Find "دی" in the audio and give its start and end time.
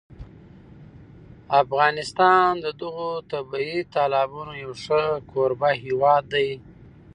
6.33-6.49